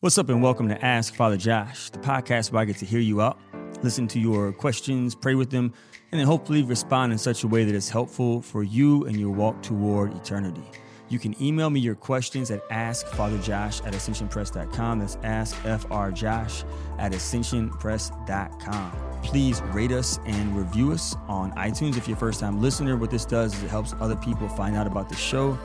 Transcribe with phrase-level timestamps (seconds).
[0.00, 3.00] What's up, and welcome to Ask Father Josh, the podcast where I get to hear
[3.00, 3.40] you out,
[3.82, 5.72] listen to your questions, pray with them,
[6.12, 9.30] and then hopefully respond in such a way that is helpful for you and your
[9.30, 10.70] walk toward eternity.
[11.08, 14.98] You can email me your questions at askfatherjosh at ascensionpress.com.
[14.98, 16.64] That's askfrjosh
[16.98, 18.92] at ascensionpress.com.
[19.22, 22.96] Please rate us and review us on iTunes if you're a first time listener.
[22.96, 25.58] What this does is it helps other people find out about the show.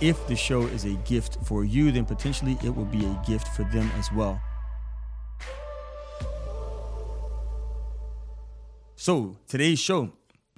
[0.00, 3.48] If the show is a gift for you, then potentially it will be a gift
[3.48, 4.40] for them as well.
[8.96, 10.12] So, today's show,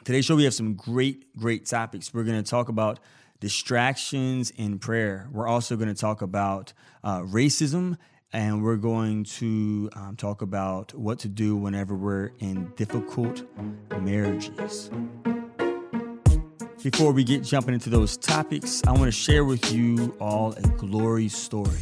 [0.04, 2.14] today's show, we have some great, great topics.
[2.14, 3.00] We're going to talk about
[3.40, 5.28] distractions in prayer.
[5.32, 6.72] We're also going to talk about
[7.04, 7.96] uh, racism
[8.32, 13.44] and we're going to um, talk about what to do whenever we're in difficult
[14.00, 14.90] marriages.
[16.82, 20.62] Before we get jumping into those topics, I want to share with you all a
[20.76, 21.80] glory story.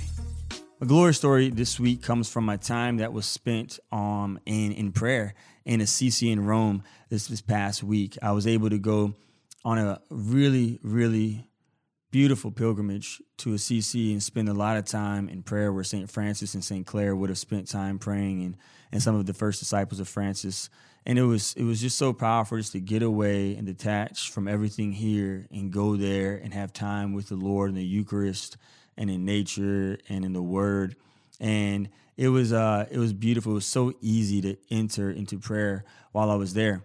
[0.81, 4.93] A glory story this week comes from my time that was spent um, in, in
[4.93, 8.19] prayer in Assisi in Rome this, this past week.
[8.23, 9.15] I was able to go
[9.65, 11.47] on a really, really
[12.11, 16.09] beautiful pilgrimage to Assisi and spend a lot of time in prayer where St.
[16.09, 16.87] Francis and St.
[16.87, 18.57] Clare would have spent time praying and,
[18.93, 20.71] and some of the first disciples of Francis.
[21.07, 24.47] And it was it was just so powerful just to get away and detach from
[24.47, 28.57] everything here and go there and have time with the Lord in the Eucharist
[28.97, 30.95] and in nature and in the word.
[31.41, 33.53] And it was uh it was beautiful.
[33.53, 36.85] It was so easy to enter into prayer while I was there.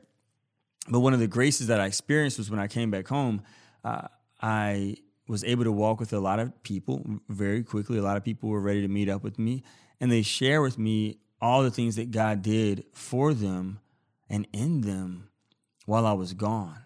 [0.89, 3.43] But one of the graces that I experienced was when I came back home,
[3.83, 4.07] uh,
[4.41, 7.99] I was able to walk with a lot of people very quickly.
[7.99, 9.63] A lot of people were ready to meet up with me,
[9.99, 13.79] and they share with me all the things that God did for them
[14.29, 15.29] and in them
[15.85, 16.85] while I was gone.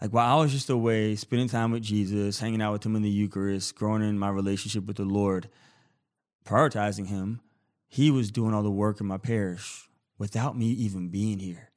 [0.00, 3.02] Like while I was just away, spending time with Jesus, hanging out with Him in
[3.02, 5.48] the Eucharist, growing in my relationship with the Lord,
[6.44, 7.40] prioritizing Him,
[7.88, 11.70] He was doing all the work in my parish without me even being here.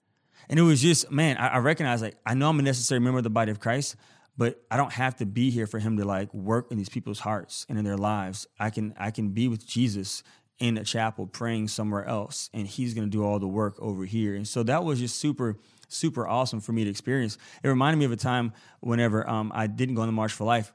[0.50, 3.18] And it was just, man, I, I recognize like I know I'm a necessary member
[3.18, 3.96] of the body of Christ,
[4.38, 7.19] but I don't have to be here for him to like work in these people's
[7.19, 8.47] hearts and in their lives.
[8.59, 10.24] I can I can be with Jesus
[10.59, 14.06] in a chapel praying somewhere else and he's going to do all the work over
[14.06, 14.35] here.
[14.35, 15.57] And so that was just super
[15.88, 17.38] super awesome for me to experience.
[17.63, 20.46] It reminded me of a time whenever um, I didn't go on the March for
[20.46, 20.72] Life.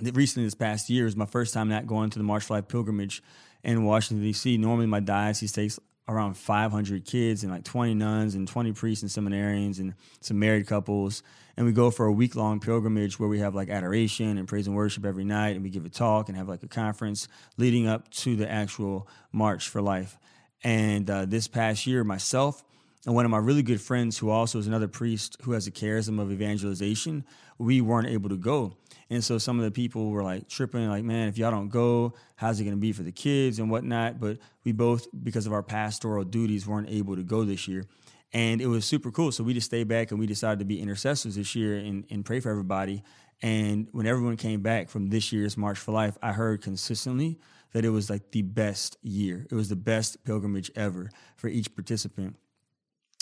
[0.00, 2.68] Recently, this past year was my first time not going to the March for Life
[2.68, 3.22] pilgrimage
[3.62, 4.56] in Washington D.C.
[4.56, 5.78] Normally, my diocese takes
[6.10, 10.66] around 500 kids and like 20 nuns and 20 priests and seminarians and some married
[10.66, 11.22] couples.
[11.56, 14.66] And we go for a week long pilgrimage where we have like adoration and praise
[14.66, 15.54] and worship every night.
[15.54, 19.06] And we give a talk and have like a conference leading up to the actual
[19.30, 20.18] March for Life.
[20.64, 22.64] And uh, this past year, myself
[23.06, 25.70] and one of my really good friends, who also is another priest who has a
[25.70, 27.24] charism of evangelization,
[27.58, 28.76] we weren't able to go.
[29.08, 32.14] And so some of the people were like tripping, like, man, if y'all don't go,
[32.36, 34.20] how's it going to be for the kids and whatnot?
[34.20, 37.84] But we both, because of our pastoral duties, weren't able to go this year.
[38.32, 39.32] And it was super cool.
[39.32, 42.24] So we just stayed back and we decided to be intercessors this year and, and
[42.24, 43.02] pray for everybody.
[43.42, 47.40] And when everyone came back from this year's March for Life, I heard consistently
[47.72, 49.46] that it was like the best year.
[49.50, 52.36] It was the best pilgrimage ever for each participant.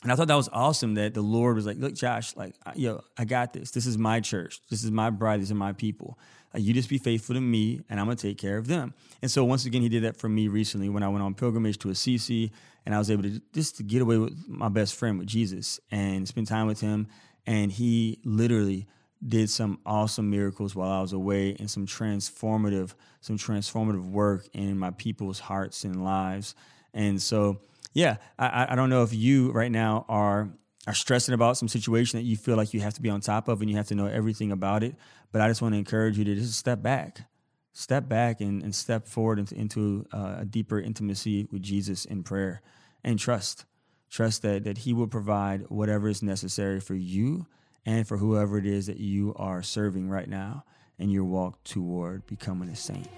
[0.02, 3.02] And I thought that was awesome that the Lord was like, look, Josh, like, yo,
[3.16, 3.72] I got this.
[3.72, 4.60] This is my church.
[4.70, 5.40] This is my bride.
[5.40, 6.18] These are my people.
[6.54, 8.94] Like, you just be faithful to me and I'm going to take care of them.
[9.22, 11.78] And so once again, he did that for me recently when I went on pilgrimage
[11.78, 12.52] to Assisi
[12.86, 15.80] and I was able to just to get away with my best friend, with Jesus
[15.90, 17.08] and spend time with him.
[17.44, 18.86] And he literally
[19.26, 24.78] did some awesome miracles while I was away and some transformative, some transformative work in
[24.78, 26.54] my people's hearts and lives.
[26.94, 27.60] And so,
[27.92, 30.50] yeah, I, I don't know if you right now are
[30.86, 33.46] are stressing about some situation that you feel like you have to be on top
[33.48, 34.94] of and you have to know everything about it.
[35.32, 37.28] But I just want to encourage you to just step back,
[37.74, 42.22] step back and, and step forward into, into uh, a deeper intimacy with Jesus in
[42.22, 42.62] prayer
[43.04, 43.66] and trust.
[44.08, 47.46] Trust that, that He will provide whatever is necessary for you
[47.84, 50.64] and for whoever it is that you are serving right now
[50.98, 53.08] in your walk toward becoming a saint.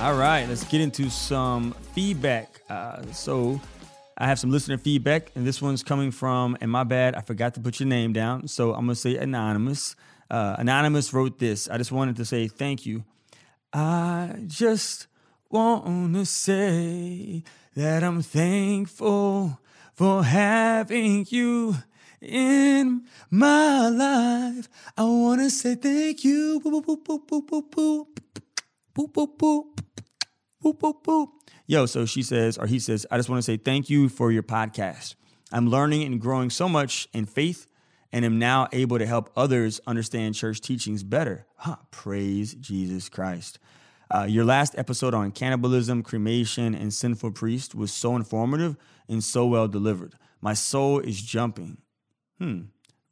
[0.00, 2.60] All right, let's get into some feedback.
[2.70, 3.60] Uh, so,
[4.16, 7.54] I have some listener feedback, and this one's coming from, and my bad, I forgot
[7.54, 8.46] to put your name down.
[8.46, 9.96] So, I'm going to say Anonymous.
[10.30, 11.68] Uh, Anonymous wrote this.
[11.68, 13.02] I just wanted to say thank you.
[13.72, 15.08] I just
[15.50, 17.42] want to say
[17.74, 19.58] that I'm thankful
[19.94, 21.74] for having you
[22.22, 23.02] in
[23.32, 24.68] my life.
[24.96, 26.60] I want to say thank you.
[26.64, 28.06] Boop, boop, boop, boop, boop, boop.
[28.96, 29.78] Boop, boop, boop.
[30.62, 31.28] Boop, boop, boop.
[31.66, 34.32] Yo, so she says, or he says, I just want to say thank you for
[34.32, 35.14] your podcast.
[35.52, 37.66] I'm learning and growing so much in faith
[38.12, 41.46] and am now able to help others understand church teachings better.
[41.56, 43.58] Huh, praise Jesus Christ.
[44.10, 48.76] Uh, your last episode on cannibalism, cremation, and sinful priest was so informative
[49.08, 50.14] and so well delivered.
[50.40, 51.78] My soul is jumping.
[52.38, 52.62] Hmm,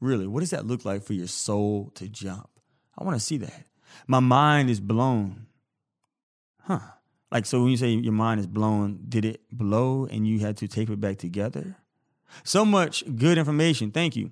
[0.00, 2.48] really, what does that look like for your soul to jump?
[2.96, 3.66] I want to see that.
[4.06, 5.46] My mind is blown.
[6.62, 6.80] Huh.
[7.30, 10.56] Like, so when you say your mind is blown, did it blow and you had
[10.58, 11.76] to tape it back together?
[12.44, 13.90] So much good information.
[13.90, 14.30] Thank you.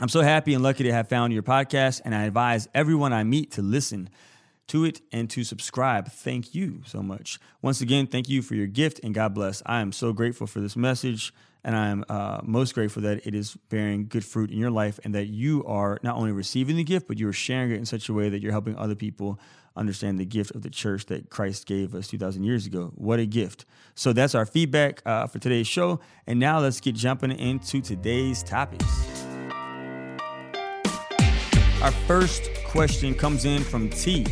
[0.00, 3.22] I'm so happy and lucky to have found your podcast, and I advise everyone I
[3.22, 4.10] meet to listen
[4.68, 6.10] to it and to subscribe.
[6.10, 7.38] Thank you so much.
[7.62, 9.62] Once again, thank you for your gift and God bless.
[9.66, 11.32] I am so grateful for this message
[11.62, 14.98] and I am uh, most grateful that it is bearing good fruit in your life
[15.04, 17.86] and that you are not only receiving the gift, but you are sharing it in
[17.86, 19.38] such a way that you're helping other people
[19.76, 22.92] understand the gift of the church that Christ gave us 2,000 years ago.
[22.94, 23.64] What a gift.
[23.94, 26.00] So that's our feedback uh, for today's show.
[26.26, 28.84] And now let's get jumping into today's topics.
[31.82, 34.26] Our first question comes in from T.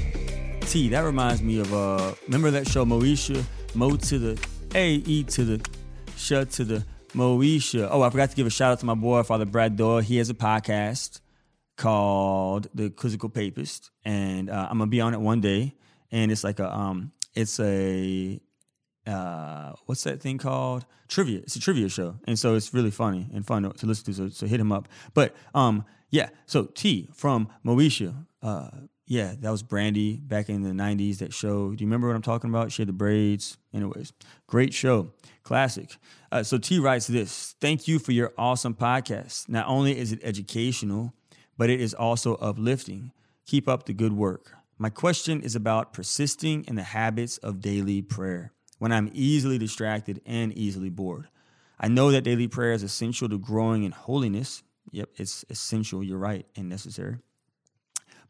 [0.63, 3.45] T, that reminds me of, uh, remember that show, Moesha?
[3.75, 5.71] Mo to the A, E to the,
[6.17, 6.85] shut to the,
[7.15, 7.89] Moesha.
[7.91, 10.01] Oh, I forgot to give a shout out to my boy, Father Brad Doyle.
[10.01, 11.21] He has a podcast
[11.77, 15.75] called The Quizzical Papist, and uh, I'm gonna be on it one day.
[16.11, 18.41] And it's like a um, it's a
[19.07, 20.85] uh, what's that thing called?
[21.09, 21.41] Trivia.
[21.41, 24.13] It's a trivia show, and so it's really funny and fun to, listen to.
[24.13, 24.89] So, so hit him up.
[25.15, 26.29] But um, yeah.
[26.47, 28.27] So T from Moesha.
[28.43, 28.71] Uh,
[29.07, 31.19] yeah, that was Brandy back in the '90s.
[31.19, 31.75] That show.
[31.75, 32.73] Do you remember what I'm talking about?
[32.73, 33.59] She had the braids.
[33.75, 34.13] Anyways,
[34.47, 35.97] great show, classic.
[36.31, 39.49] Uh, so T writes this Thank you for your awesome podcast.
[39.49, 41.13] Not only is it educational,
[41.57, 43.13] but it is also uplifting.
[43.47, 44.53] Keep up the good work.
[44.79, 50.21] My question is about persisting in the habits of daily prayer when I'm easily distracted
[50.27, 51.29] and easily bored.
[51.79, 54.63] I know that daily prayer is essential to growing in holiness.
[54.91, 57.19] Yep, it's essential, you're right, and necessary.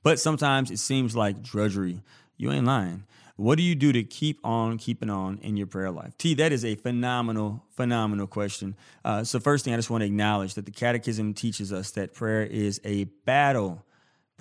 [0.02, 2.02] But sometimes it seems like drudgery.
[2.36, 3.04] You ain't lying.
[3.36, 6.16] What do you do to keep on keeping on in your prayer life?
[6.18, 8.76] T, that is a phenomenal, phenomenal question.
[9.04, 12.14] Uh, so, first thing, I just want to acknowledge that the Catechism teaches us that
[12.14, 13.84] prayer is a battle.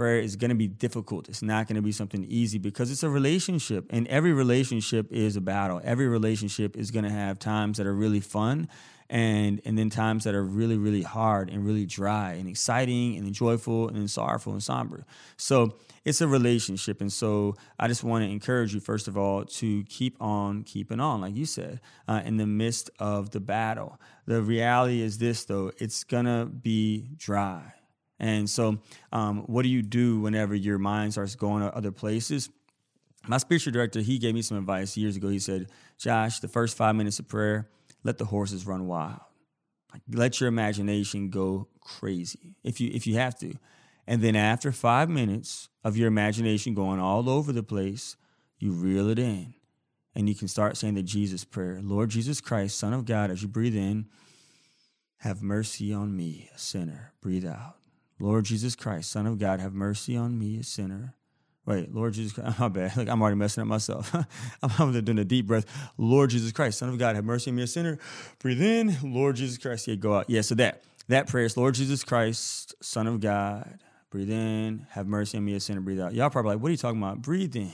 [0.01, 1.29] Prayer is going to be difficult.
[1.29, 5.35] It's not going to be something easy because it's a relationship, and every relationship is
[5.35, 5.79] a battle.
[5.83, 8.67] Every relationship is going to have times that are really fun
[9.11, 13.31] and and then times that are really really hard and really dry and exciting and
[13.31, 15.05] joyful and sorrowful and somber
[15.37, 19.43] so it's a relationship and so i just want to encourage you first of all
[19.43, 23.99] to keep on keeping on like you said uh, in the midst of the battle
[24.25, 27.73] the reality is this though it's gonna be dry
[28.21, 28.77] and so
[29.11, 32.49] um, what do you do whenever your mind starts going to other places
[33.27, 36.77] my spiritual director he gave me some advice years ago he said josh the first
[36.77, 37.67] five minutes of prayer
[38.03, 39.19] let the horses run wild.
[40.09, 43.53] Let your imagination go crazy if you if you have to.
[44.07, 48.15] And then after five minutes of your imagination going all over the place,
[48.57, 49.53] you reel it in.
[50.15, 53.41] And you can start saying the Jesus prayer Lord Jesus Christ, Son of God, as
[53.41, 54.07] you breathe in,
[55.17, 57.13] have mercy on me, a sinner.
[57.21, 57.80] Breathe out.
[58.21, 61.15] Lord Jesus Christ, Son of God, have mercy on me, a sinner.
[61.65, 62.95] Wait, Lord Jesus Christ, my bad.
[62.95, 64.15] Look, I'm already messing up myself.
[64.63, 65.65] I'm doing a deep breath.
[65.97, 67.97] Lord Jesus Christ, Son of God, have mercy on me, a sinner.
[68.39, 68.95] Breathe in.
[69.03, 70.29] Lord Jesus Christ, yeah, go out.
[70.29, 73.79] Yeah, so that that prayer is Lord Jesus Christ, Son of God,
[74.11, 75.81] breathe in, have mercy on me, a sinner.
[75.81, 76.13] Breathe out.
[76.13, 77.21] Y'all probably like, what are you talking about?
[77.21, 77.71] Breathe in,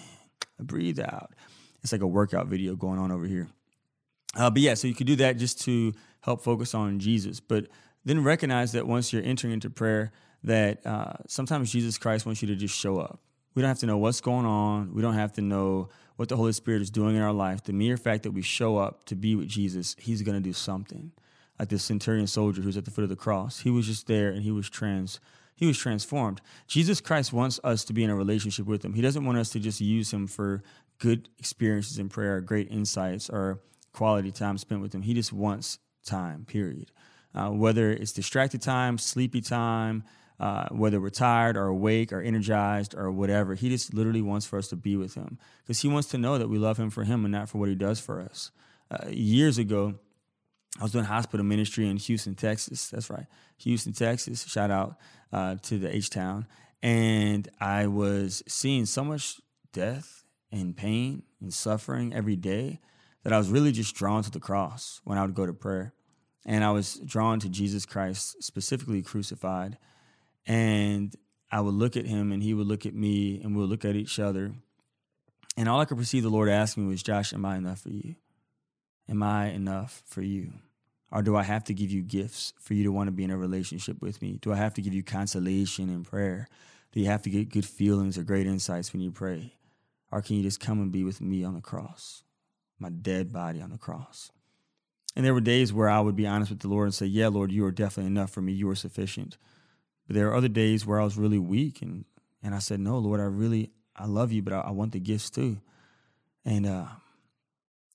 [0.60, 1.34] breathe out.
[1.84, 3.48] It's like a workout video going on over here.
[4.36, 7.40] Uh, but yeah, so you could do that just to help focus on Jesus.
[7.40, 7.68] But
[8.06, 10.12] then recognize that once you're entering into prayer,
[10.48, 13.20] that uh, sometimes Jesus Christ wants you to just show up
[13.58, 14.94] we don't have to know what's going on.
[14.94, 17.64] We don't have to know what the Holy Spirit is doing in our life.
[17.64, 20.54] The mere fact that we show up to be with Jesus, He's going to do
[20.54, 21.12] something.
[21.58, 24.30] Like the centurion soldier who's at the foot of the cross, he was just there
[24.30, 25.20] and he was trans.
[25.56, 26.40] He was transformed.
[26.68, 28.94] Jesus Christ wants us to be in a relationship with Him.
[28.94, 30.62] He doesn't want us to just use Him for
[31.00, 33.60] good experiences in prayer, great insights, or
[33.92, 35.02] quality time spent with Him.
[35.02, 36.46] He just wants time.
[36.46, 36.92] Period.
[37.34, 40.04] Uh, whether it's distracted time, sleepy time,
[40.40, 43.56] uh, whether we're tired or awake or energized or whatever.
[43.56, 46.38] He just literally wants for us to be with him because he wants to know
[46.38, 48.52] that we love him for him and not for what he does for us.
[48.90, 49.96] Uh, years ago,
[50.80, 52.90] I was doing hospital ministry in Houston, Texas.
[52.90, 53.26] That's right,
[53.58, 54.46] Houston, Texas.
[54.46, 54.98] Shout out
[55.34, 56.46] uh, to the H Town.
[56.84, 59.42] And I was seeing so much
[59.74, 62.80] death and pain and suffering every day
[63.24, 65.94] that I was really just drawn to the cross when I would go to prayer.
[66.46, 69.78] And I was drawn to Jesus Christ, specifically crucified.
[70.48, 71.14] And
[71.52, 73.86] I would look at him and he would look at me and we would look
[73.86, 74.54] at each other.
[75.56, 78.16] And all I could perceive the Lord asking was, Josh, am I enough for you?
[79.10, 80.54] Am I enough for you?
[81.12, 83.32] Or do I have to give you gifts for you to want to be in
[83.32, 84.40] a relationship with me?
[84.42, 86.48] Do I have to give you consolation in prayer?
[86.92, 89.54] Do you have to get good feelings or great insights when you pray?
[90.12, 92.24] Or can you just come and be with me on the cross,
[92.80, 94.32] my dead body on the cross?
[95.16, 97.30] And there were days where I would be honest with the Lord and say, Yeah,
[97.30, 98.54] Lord, you are definitely enough for me.
[98.54, 99.38] You are sufficient.
[100.08, 102.06] But there are other days where I was really weak and,
[102.42, 105.00] and I said, No, Lord, I really, I love you, but I, I want the
[105.00, 105.62] gifts too.
[106.46, 106.86] And uh,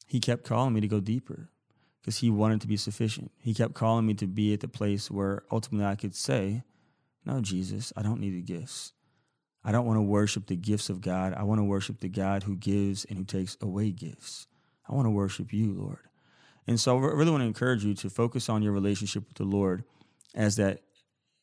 [0.07, 1.49] he kept calling me to go deeper
[2.00, 3.31] because he wanted to be sufficient.
[3.38, 6.62] He kept calling me to be at the place where ultimately I could say,
[7.25, 8.92] No, Jesus, I don't need the gifts.
[9.64, 11.35] I don't want to worship the gifts of God.
[11.35, 14.49] I want to worship the God who gives and who takes away gifts.
[14.88, 16.00] I want to worship you, Lord.
[16.66, 19.45] And so I really want to encourage you to focus on your relationship with the
[19.45, 19.85] Lord
[20.35, 20.81] as that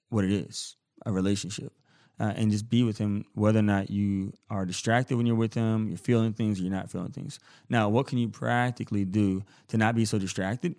[0.10, 0.76] what it is,
[1.06, 1.74] a relationship.
[2.22, 5.54] Uh, and just be with him whether or not you are distracted when you're with
[5.54, 7.40] him, you're feeling things, or you're not feeling things.
[7.70, 10.76] Now, what can you practically do to not be so distracted?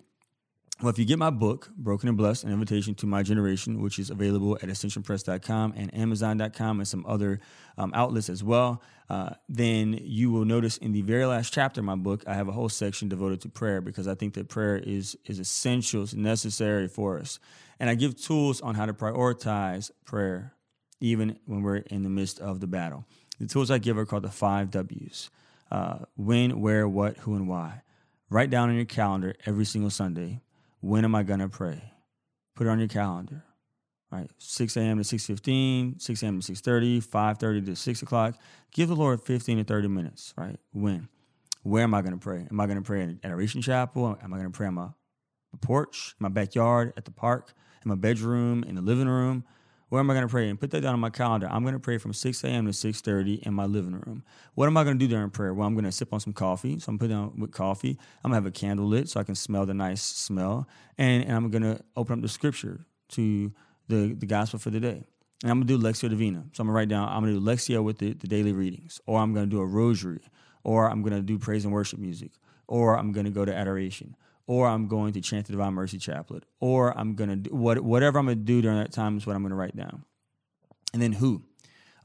[0.81, 3.99] Well, if you get my book, Broken and Blessed, An Invitation to My Generation, which
[3.99, 7.39] is available at ascensionpress.com and amazon.com and some other
[7.77, 11.85] um, outlets as well, uh, then you will notice in the very last chapter of
[11.85, 14.75] my book, I have a whole section devoted to prayer because I think that prayer
[14.75, 17.37] is, is essential, it's necessary for us.
[17.79, 20.55] And I give tools on how to prioritize prayer,
[20.99, 23.05] even when we're in the midst of the battle.
[23.39, 25.29] The tools I give are called the five W's
[25.69, 27.83] uh, when, where, what, who, and why.
[28.31, 30.41] Write down on your calendar every single Sunday
[30.81, 31.81] when am I going to pray?
[32.55, 33.43] Put it on your calendar.
[34.11, 35.01] Right, 6 a.m.
[35.01, 36.41] to 6.15, 6 a.m.
[36.41, 38.35] to 6.30, 5.30 to 6 o'clock.
[38.73, 40.57] Give the Lord 15 to 30 minutes, right?
[40.73, 41.07] When?
[41.63, 42.45] Where am I going to pray?
[42.51, 44.17] Am I going to pray in Adoration Chapel?
[44.21, 47.53] Am I going to pray on my, my porch, my backyard, at the park,
[47.85, 49.45] in my bedroom, in the living room?
[49.91, 50.47] Where am I going to pray?
[50.47, 51.49] And put that down on my calendar.
[51.51, 52.65] I'm going to pray from 6 a.m.
[52.65, 54.23] to 6:30 in my living room.
[54.55, 55.53] What am I going to do during prayer?
[55.53, 56.79] Well, I'm going to sip on some coffee.
[56.79, 57.99] So I'm putting down with coffee.
[58.23, 60.65] I'm going to have a candle lit so I can smell the nice smell.
[60.97, 63.51] And, and I'm going to open up the scripture to
[63.89, 65.03] the, the gospel for the day.
[65.43, 66.45] And I'm going to do Lectio Divina.
[66.53, 68.53] So I'm going to write down, I'm going to do Lectio with the, the daily
[68.53, 69.01] readings.
[69.05, 70.21] Or I'm going to do a rosary.
[70.63, 72.31] Or I'm going to do praise and worship music.
[72.65, 74.15] Or I'm going to go to adoration
[74.51, 77.79] or I'm going to chant the Divine Mercy Chaplet, or I'm going to do what,
[77.79, 80.03] whatever I'm going to do during that time is what I'm going to write down.
[80.91, 81.43] And then who?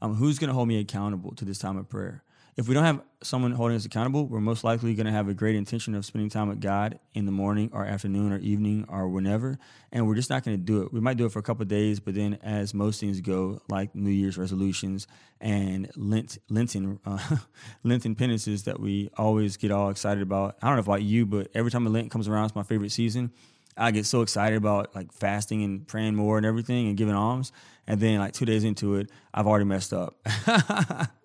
[0.01, 2.23] Um, who's going to hold me accountable to this time of prayer?
[2.57, 5.33] If we don't have someone holding us accountable, we're most likely going to have a
[5.35, 9.07] great intention of spending time with God in the morning or afternoon or evening or
[9.07, 9.59] whenever,
[9.91, 10.91] and we're just not going to do it.
[10.91, 13.93] We might do it for a couple days, but then as most things go, like
[13.93, 15.05] New Year's resolutions
[15.39, 17.19] and Lent, Lenten, uh,
[17.83, 20.57] Lenten penances that we always get all excited about.
[20.59, 23.33] I don't know about you, but every time Lent comes around, it's my favorite season.
[23.77, 27.51] I get so excited about like fasting and praying more and everything and giving alms.
[27.85, 30.17] And then like two days into it, I've already messed up.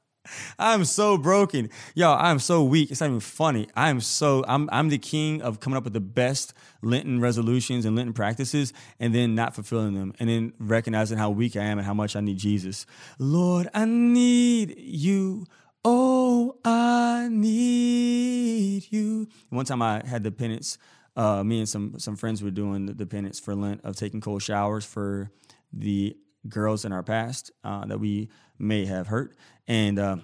[0.59, 1.71] I'm so broken.
[1.95, 2.91] Yo, I'm so weak.
[2.91, 3.69] It's not even funny.
[3.77, 7.97] I'm so I'm I'm the king of coming up with the best Lenten resolutions and
[7.97, 11.87] Lenten practices and then not fulfilling them and then recognizing how weak I am and
[11.87, 12.87] how much I need Jesus.
[13.19, 15.47] Lord, I need you.
[15.85, 19.29] Oh, I need you.
[19.51, 20.79] One time I had the penance,
[21.17, 24.21] uh, me and some some friends were doing the, the penance for Lent of taking
[24.21, 25.31] cold showers for
[25.73, 26.17] the
[26.49, 29.35] girls in our past uh, that we may have hurt,
[29.67, 30.17] and uh,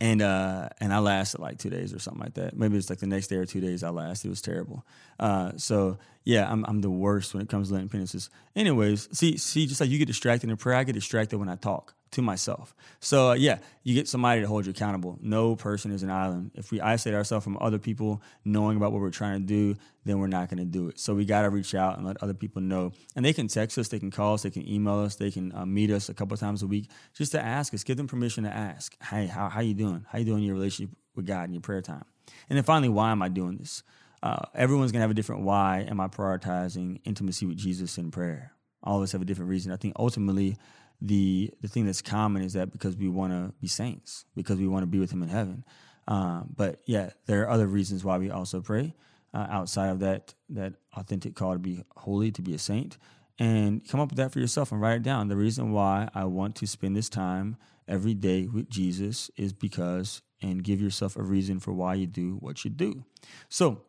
[0.00, 2.56] and uh, and I lasted like two days or something like that.
[2.56, 4.28] Maybe it's like the next day or two days I lasted.
[4.28, 4.86] It was terrible.
[5.18, 8.30] Uh, so yeah, I'm I'm the worst when it comes to Lenten penances.
[8.54, 11.56] Anyways, see see, just like you get distracted in prayer, I get distracted when I
[11.56, 12.74] talk to myself.
[13.00, 15.18] So uh, yeah, you get somebody to hold you accountable.
[15.20, 16.52] No person is an island.
[16.54, 20.18] If we isolate ourselves from other people knowing about what we're trying to do, then
[20.18, 20.98] we're not going to do it.
[20.98, 22.92] So we got to reach out and let other people know.
[23.16, 25.52] And they can text us, they can call us, they can email us, they can
[25.54, 27.84] uh, meet us a couple times a week just to ask us.
[27.84, 28.96] Give them permission to ask.
[29.02, 30.06] Hey, how how you doing?
[30.08, 32.04] How you doing in your relationship with God in your prayer time?
[32.48, 33.82] And then finally, why am I doing this?
[34.22, 35.86] Uh, everyone's gonna have a different why.
[35.88, 38.52] Am I prioritizing intimacy with Jesus in prayer?
[38.82, 39.72] All of us have a different reason.
[39.72, 40.56] I think ultimately
[41.00, 44.66] the the thing that's common is that because we want to be saints, because we
[44.66, 45.64] want to be with Him in heaven.
[46.08, 48.94] Um, but yeah, there are other reasons why we also pray
[49.34, 52.96] uh, outside of that that authentic call to be holy, to be a saint,
[53.38, 55.28] and come up with that for yourself and write it down.
[55.28, 57.56] The reason why I want to spend this time
[57.88, 62.36] every day with Jesus is because, and give yourself a reason for why you do
[62.36, 63.04] what you do.
[63.48, 63.82] So,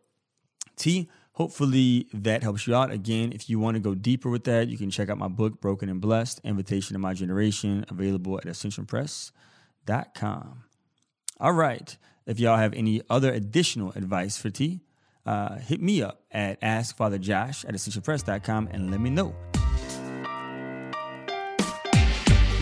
[0.75, 2.89] T Hopefully that helps you out.
[2.89, 5.61] Again, if you want to go deeper with that, you can check out my book,
[5.61, 10.63] Broken and Blessed Invitation to My Generation, available at ascensionpress.com.
[11.39, 11.95] All right.
[12.25, 14.81] If y'all have any other additional advice for T,
[15.27, 19.35] uh, hit me up at askfatherjosh at ascensionpress.com and let me know.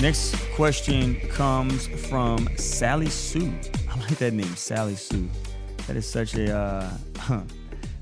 [0.02, 3.58] Next question comes from Sally Sue.
[3.90, 5.30] I like that name, Sally Sue.
[5.88, 6.90] That is such a uh,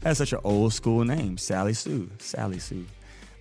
[0.03, 2.09] That's such an old school name, Sally Sue.
[2.19, 2.85] Sally Sue.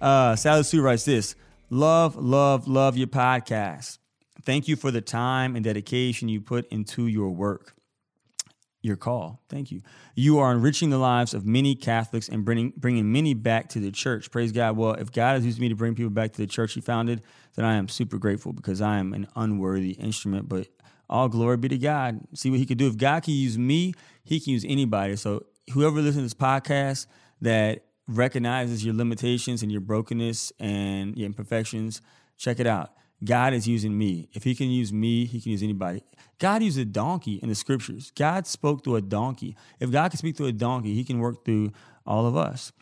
[0.00, 1.34] Uh, Sally Sue writes this
[1.70, 3.98] Love, love, love your podcast.
[4.44, 7.74] Thank you for the time and dedication you put into your work
[8.82, 9.40] your call.
[9.48, 9.80] Thank you.
[10.14, 13.92] You are enriching the lives of many Catholics and bringing, bringing many back to the
[13.92, 14.30] church.
[14.30, 14.76] Praise God.
[14.76, 17.22] Well, if God has used me to bring people back to the church he founded,
[17.54, 20.48] then I am super grateful because I am an unworthy instrument.
[20.48, 20.66] But
[21.12, 22.20] all glory be to God.
[22.34, 22.88] See what he could do.
[22.88, 25.14] If God can use me, he can use anybody.
[25.16, 27.06] So whoever listens to this podcast
[27.42, 32.00] that recognizes your limitations and your brokenness and your imperfections,
[32.38, 32.92] check it out.
[33.24, 34.28] God is using me.
[34.32, 36.02] If he can use me, he can use anybody.
[36.38, 38.10] God used a donkey in the scriptures.
[38.16, 39.54] God spoke through a donkey.
[39.78, 41.72] If God can speak through a donkey, he can work through
[42.04, 42.72] all of us.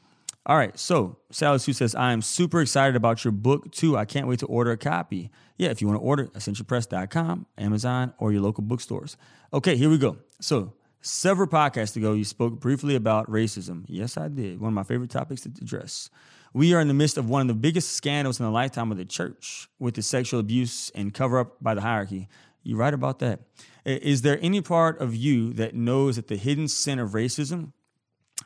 [0.46, 3.98] All right, so Sally Sue says, I am super excited about your book too.
[3.98, 5.30] I can't wait to order a copy.
[5.58, 9.18] Yeah, if you want to order, ascensionpress.com, Amazon, or your local bookstores.
[9.52, 10.16] Okay, here we go.
[10.40, 13.84] So, several podcasts ago, you spoke briefly about racism.
[13.86, 14.60] Yes, I did.
[14.60, 16.08] One of my favorite topics to address.
[16.54, 18.96] We are in the midst of one of the biggest scandals in the lifetime of
[18.96, 22.28] the church with the sexual abuse and cover up by the hierarchy.
[22.62, 23.40] You write about that.
[23.84, 27.72] Is there any part of you that knows that the hidden sin of racism,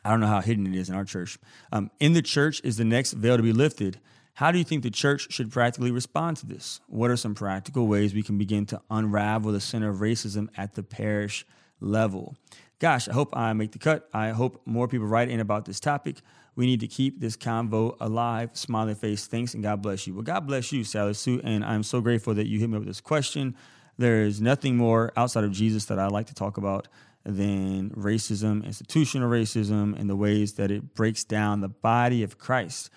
[0.05, 1.39] I don't know how hidden it is in our church,
[1.73, 3.99] um, in the church is the next veil to be lifted?
[4.35, 6.81] How do you think the church should practically respond to this?
[6.89, 10.75] What are some practical ways we can begin to unravel the center of racism at
[10.75, 11.47] the parish
[11.81, 12.37] level?
[12.81, 14.09] Gosh, I hope I make the cut.
[14.13, 16.17] I hope more people write in about this topic.
[16.57, 18.51] We need to keep this convo alive.
[18.55, 20.15] Smiley face, thanks, and God bless you.
[20.15, 22.89] Well, God bless you, Sally Sue, and I'm so grateful that you hit me with
[22.89, 23.55] this question.
[23.99, 26.89] There is nothing more outside of Jesus that I like to talk about
[27.25, 32.91] than racism, institutional racism, and the ways that it breaks down the body of Christ.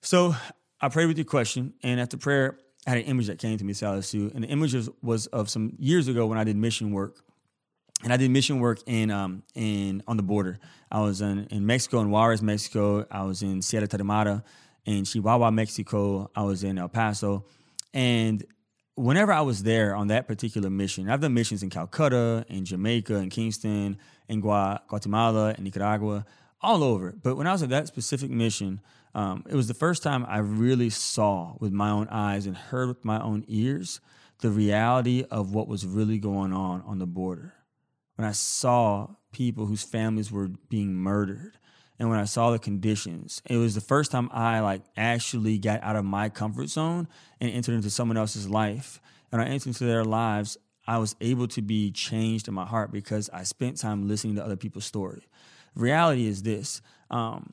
[0.00, 0.34] So
[0.80, 3.64] I prayed with your question, and after prayer, I had an image that came to
[3.64, 6.92] me, Sally Sue, and the image was, of some years ago when I did mission
[6.92, 7.16] work
[8.02, 10.58] and I did mission work in um in on the border.
[10.90, 13.06] I was in, in Mexico, in Juarez, Mexico.
[13.10, 14.42] I was in Sierra Tarahumara,
[14.84, 16.30] in Chihuahua, Mexico.
[16.34, 17.44] I was in El Paso,
[17.92, 18.44] and
[19.00, 23.16] whenever I was there on that particular mission, I've done missions in Calcutta, in Jamaica,
[23.16, 26.24] in Kingston, in Gua- Guatemala, in Nicaragua,
[26.60, 27.14] all over.
[27.22, 28.80] But when I was at that specific mission,
[29.14, 32.88] um, it was the first time I really saw with my own eyes and heard
[32.88, 34.00] with my own ears
[34.40, 37.54] the reality of what was really going on on the border
[38.20, 41.56] when I saw people whose families were being murdered
[42.00, 43.42] and when I saw the conditions.
[43.44, 47.06] It was the first time I like actually got out of my comfort zone
[47.40, 49.02] and entered into someone else's life.
[49.30, 52.90] And I entered into their lives, I was able to be changed in my heart
[52.90, 55.28] because I spent time listening to other people's story.
[55.74, 57.52] Reality is this: um,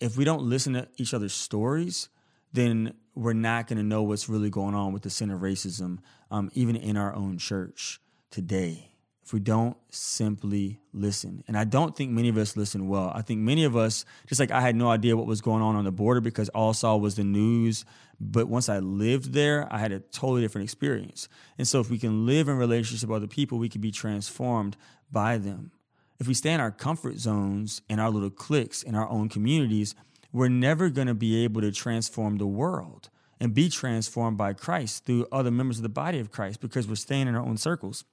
[0.00, 2.08] if we don't listen to each other's stories,
[2.52, 5.98] then we're not going to know what's really going on with the sin of racism,
[6.32, 8.93] um, even in our own church today
[9.24, 11.42] if we don't simply listen.
[11.48, 13.10] And I don't think many of us listen well.
[13.14, 15.76] I think many of us, just like I had no idea what was going on
[15.76, 17.86] on the border because all I saw was the news.
[18.20, 21.26] But once I lived there, I had a totally different experience.
[21.56, 24.76] And so if we can live in relationship with other people, we can be transformed
[25.10, 25.72] by them.
[26.20, 29.94] If we stay in our comfort zones and our little cliques in our own communities,
[30.32, 33.08] we're never going to be able to transform the world
[33.40, 36.94] and be transformed by Christ through other members of the body of Christ because we're
[36.96, 38.04] staying in our own circles.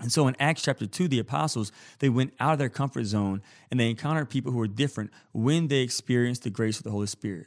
[0.00, 3.42] And so in Acts chapter 2, the apostles, they went out of their comfort zone
[3.70, 7.06] and they encountered people who were different when they experienced the grace of the Holy
[7.06, 7.46] Spirit.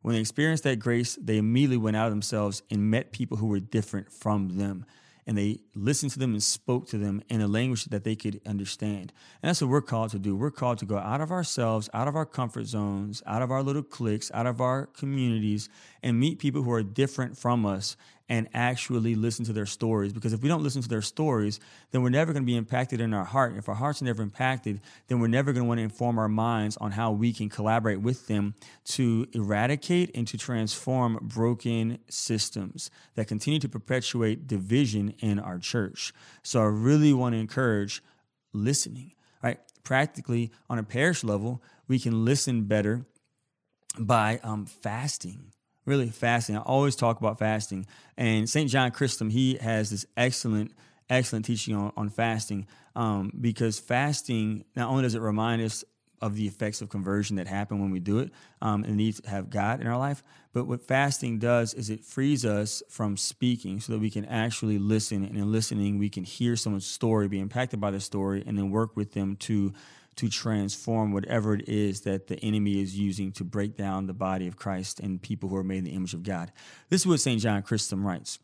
[0.00, 3.48] When they experienced that grace, they immediately went out of themselves and met people who
[3.48, 4.86] were different from them
[5.26, 8.40] and they listened to them and spoke to them in a language that they could
[8.46, 9.12] understand.
[9.42, 10.34] And that's what we're called to do.
[10.34, 13.62] We're called to go out of ourselves, out of our comfort zones, out of our
[13.62, 15.68] little cliques, out of our communities,
[16.02, 17.96] and meet people who are different from us
[18.30, 20.12] and actually listen to their stories.
[20.12, 21.58] Because if we don't listen to their stories,
[21.90, 23.56] then we're never going to be impacted in our heart.
[23.56, 26.28] If our hearts are never impacted, then we're never going to want to inform our
[26.28, 32.88] minds on how we can collaborate with them to eradicate and to transform broken systems
[33.16, 36.14] that continue to perpetuate division in our church.
[36.44, 38.00] So I really want to encourage
[38.52, 39.12] listening,
[39.42, 39.58] right?
[39.82, 43.06] Practically on a parish level, we can listen better
[43.98, 45.52] by um, fasting
[45.90, 46.56] really fasting.
[46.56, 47.84] I always talk about fasting.
[48.16, 48.70] And St.
[48.70, 50.70] John Chrysostom, he has this excellent,
[51.10, 55.84] excellent teaching on, on fasting um, because fasting, not only does it remind us
[56.22, 58.30] of the effects of conversion that happen when we do it
[58.62, 60.22] um, and need to have God in our life.
[60.52, 64.78] But what fasting does is it frees us from speaking so that we can actually
[64.78, 65.24] listen.
[65.24, 68.70] And in listening, we can hear someone's story, be impacted by the story, and then
[68.70, 69.72] work with them to
[70.16, 74.46] to transform whatever it is that the enemy is using to break down the body
[74.46, 76.52] of Christ and people who are made in the image of God.
[76.88, 77.40] This is what St.
[77.40, 78.38] John Chrysostom writes.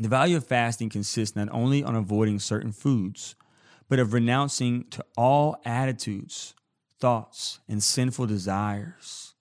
[0.00, 3.34] The value of fasting consists not only on avoiding certain foods,
[3.88, 6.54] but of renouncing to all attitudes,
[6.98, 9.34] thoughts and sinful desires.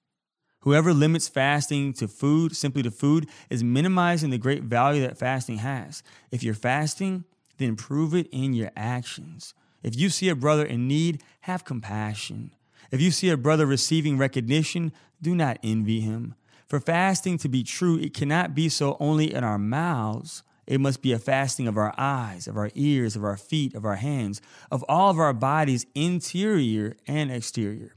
[0.62, 5.58] Whoever limits fasting to food, simply to food, is minimizing the great value that fasting
[5.58, 6.04] has.
[6.32, 7.24] If you're fasting,
[7.58, 9.54] then prove it in your actions.
[9.84, 12.54] If you see a brother in need, have compassion.
[12.92, 14.92] If you see a brother receiving recognition,
[15.22, 16.36] do not envy him.
[16.68, 20.44] For fasting to be true, it cannot be so only in our mouths.
[20.68, 23.84] It must be a fasting of our eyes, of our ears, of our feet, of
[23.86, 24.42] our hands,
[24.72, 27.96] of all of our bodies, interior and exterior.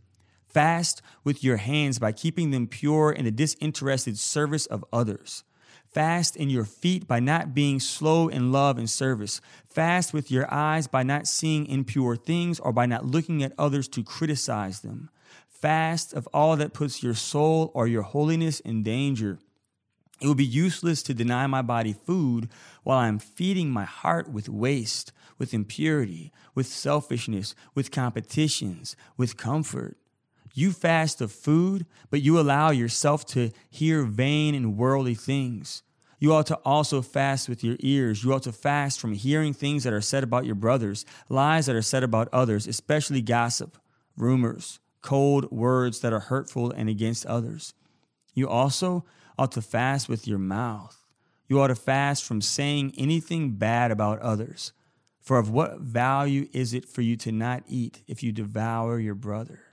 [0.48, 5.44] Fast with your hands by keeping them pure in the disinterested service of others.
[5.94, 9.40] Fast in your feet by not being slow in love and service.
[9.68, 13.86] Fast with your eyes by not seeing impure things or by not looking at others
[13.86, 15.08] to criticize them.
[15.48, 19.38] Fast of all that puts your soul or your holiness in danger.
[20.20, 22.48] It would be useless to deny my body food
[22.82, 29.96] while I'm feeding my heart with waste, with impurity, with selfishness, with competitions, with comfort.
[30.54, 35.82] You fast of food, but you allow yourself to hear vain and worldly things.
[36.20, 38.22] You ought to also fast with your ears.
[38.22, 41.74] You ought to fast from hearing things that are said about your brothers, lies that
[41.74, 43.76] are said about others, especially gossip,
[44.16, 47.74] rumors, cold words that are hurtful and against others.
[48.32, 49.04] You also
[49.36, 50.96] ought to fast with your mouth.
[51.48, 54.72] You ought to fast from saying anything bad about others.
[55.20, 59.14] For of what value is it for you to not eat if you devour your
[59.14, 59.63] brother?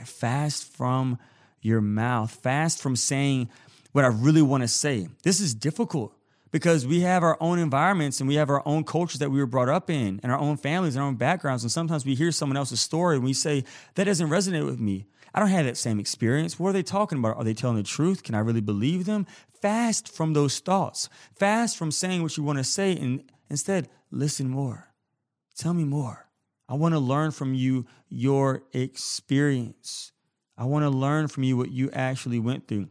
[0.00, 1.18] Fast from
[1.60, 2.30] your mouth.
[2.30, 3.48] Fast from saying
[3.92, 5.08] what I really want to say.
[5.22, 6.14] This is difficult
[6.50, 9.46] because we have our own environments and we have our own cultures that we were
[9.46, 11.64] brought up in and our own families and our own backgrounds.
[11.64, 15.06] And sometimes we hear someone else's story and we say, that doesn't resonate with me.
[15.34, 16.58] I don't have that same experience.
[16.58, 17.38] What are they talking about?
[17.38, 18.22] Are they telling the truth?
[18.22, 19.26] Can I really believe them?
[19.62, 21.08] Fast from those thoughts.
[21.34, 24.88] Fast from saying what you want to say and instead listen more.
[25.56, 26.26] Tell me more.
[26.68, 30.12] I want to learn from you your experience.
[30.56, 32.88] I want to learn from you what you actually went through.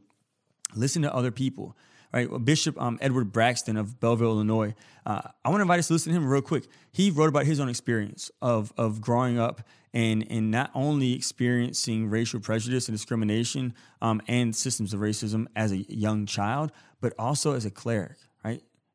[0.76, 1.76] Listen to other people.
[2.14, 4.76] Right, Bishop um, Edward Braxton of Belleville, Illinois.
[5.06, 6.66] Uh, I want to invite us to listen to him real quick.
[6.92, 9.62] He wrote about his own experience of of growing up
[9.94, 15.72] and and not only experiencing racial prejudice and discrimination um, and systems of racism as
[15.72, 18.18] a young child, but also as a cleric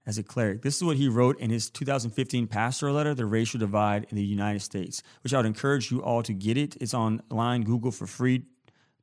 [0.06, 0.62] as a cleric.
[0.62, 4.22] This is what he wrote in his 2015 pastoral letter, The Racial Divide in the
[4.22, 6.76] United States, which I would encourage you all to get it.
[6.80, 8.44] It's online, Google for free.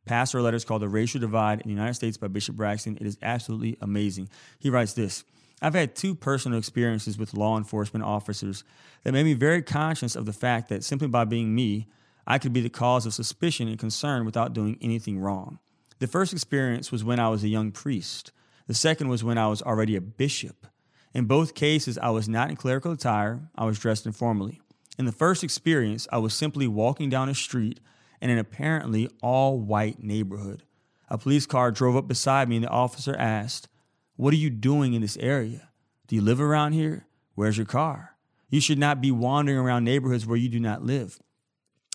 [0.06, 2.98] Pastoral letters called The Racial Divide in the United States by Bishop Braxton.
[3.00, 4.30] It is absolutely amazing.
[4.60, 5.24] He writes this
[5.62, 8.64] I've had two personal experiences with law enforcement officers
[9.04, 11.88] that made me very conscious of the fact that simply by being me,
[12.28, 15.60] I could be the cause of suspicion and concern without doing anything wrong.
[16.00, 18.32] The first experience was when I was a young priest.
[18.68, 20.68] The second was when I was already a bishop.
[21.14, 24.62] In both cases, I was not in clerical attire, I was dressed informally.
[24.98, 27.80] In the first experience, I was simply walking down a street
[28.22, 30.64] in an apparently all white neighborhood.
[31.10, 33.68] A police car drove up beside me, and the officer asked,
[34.16, 35.70] What are you doing in this area?
[36.08, 37.06] Do you live around here?
[37.36, 38.16] Where's your car?
[38.50, 41.20] You should not be wandering around neighborhoods where you do not live.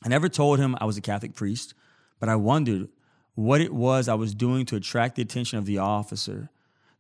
[0.05, 1.75] I never told him I was a Catholic priest,
[2.21, 2.89] but I wondered
[3.35, 6.51] what it was I was doing to attract the attention of the officer.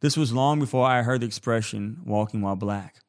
[0.01, 3.01] This was long before I heard the expression walking while black.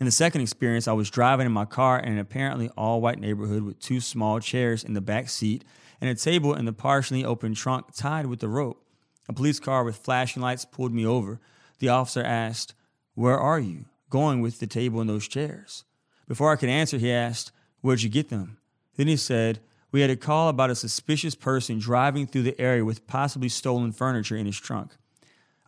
[0.00, 3.20] In the second experience, I was driving in my car in an apparently all white
[3.20, 5.64] neighborhood with two small chairs in the back seat
[6.00, 8.84] and a table in the partially open trunk tied with a rope.
[9.28, 11.38] A police car with flashing lights pulled me over.
[11.78, 12.74] The officer asked,
[13.14, 13.84] Where are you?
[14.10, 15.84] Going with the table and those chairs.
[16.26, 17.52] Before I could answer, he asked,
[17.82, 18.58] Where'd you get them?
[18.96, 19.60] Then he said,
[19.92, 23.92] We had a call about a suspicious person driving through the area with possibly stolen
[23.92, 24.96] furniture in his trunk.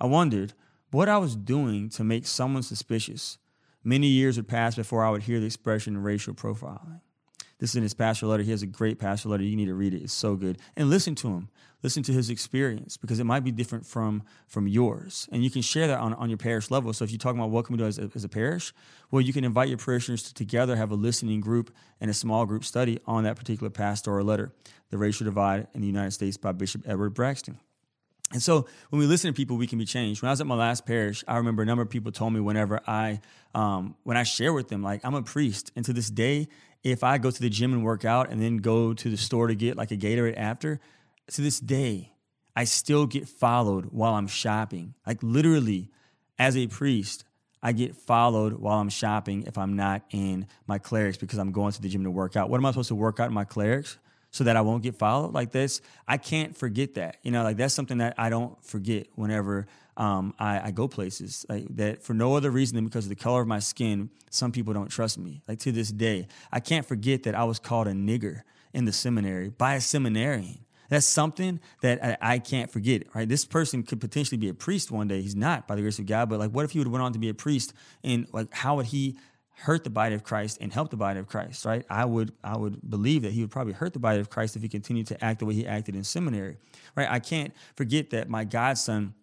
[0.01, 0.53] I wondered,
[0.95, 3.37] what I was doing to make someone suspicious.
[3.83, 7.01] Many years would pass before I would hear the expression racial profiling.
[7.59, 8.45] This is in his pastoral letter.
[8.45, 9.43] He has a great pastoral letter.
[9.43, 10.03] You need to read it.
[10.03, 10.57] It's so good.
[10.77, 11.49] And listen to him.
[11.83, 15.29] Listen to his experience because it might be different from from yours.
[15.33, 16.93] And you can share that on, on your parish level.
[16.93, 18.73] So if you're talking about what can we do as a, as a parish,
[19.11, 22.47] well, you can invite your parishioners to together have a listening group and a small
[22.47, 24.53] group study on that particular pastoral letter,
[24.91, 27.59] The Racial Divide in the United States by Bishop Edward Braxton.
[28.35, 30.21] And so when we listen to people, we can be changed.
[30.21, 32.41] When I was at my last parish, I remember a number of people told me
[32.41, 33.21] whenever I,
[33.55, 36.49] um, when I share with them, like I'm a priest, and to this day,
[36.83, 39.47] if I go to the gym and work out and then go to the store
[39.47, 40.81] to get like a Gatorade after,
[41.29, 42.13] to this day,
[42.57, 44.95] I still get followed while I'm shopping.
[45.07, 45.91] Like literally,
[46.37, 47.25] as a priest,
[47.63, 51.73] I get followed while I'm shopping if I'm not in my clerics because I'm going
[51.73, 52.51] to the gym to work out.
[52.51, 53.97] What am I supposed to work out in my clerics?
[54.35, 55.81] So that I won't get followed like this.
[56.09, 57.19] I can't forget that.
[57.23, 61.47] You know, like that's something that I don't forget whenever um, I, I, go places.
[61.49, 64.51] Like that for no other reason than because of the color of my skin, some
[64.51, 65.41] people don't trust me.
[65.47, 68.41] Like to this day, I can't forget that I was called a nigger
[68.73, 70.59] in the seminary by a seminarian.
[70.89, 73.29] That's something that I, I, can't forget, right?
[73.29, 75.23] This person could potentially be a priest one day.
[75.23, 77.05] He's not by the grace of God, but like, what if he would have went
[77.05, 77.73] on to be a priest?
[78.03, 79.17] And like, how would he
[79.57, 81.85] hurt the body of Christ and help the body of Christ, right?
[81.89, 84.63] I would I would believe that he would probably hurt the body of Christ if
[84.63, 86.57] he continued to act the way he acted in seminary,
[86.97, 87.09] right?
[87.11, 89.15] I can't forget that my godson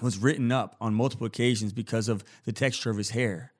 [0.00, 3.52] was written up on multiple occasions because of the texture of his hair